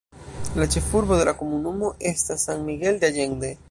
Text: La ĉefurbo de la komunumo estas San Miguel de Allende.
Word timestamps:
La 0.59 0.65
ĉefurbo 0.75 1.19
de 1.21 1.29
la 1.31 1.35
komunumo 1.43 1.93
estas 2.15 2.49
San 2.51 2.69
Miguel 2.71 3.03
de 3.05 3.15
Allende. 3.15 3.59